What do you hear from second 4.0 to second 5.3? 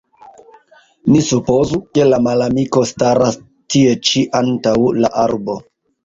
ĉi antaŭ la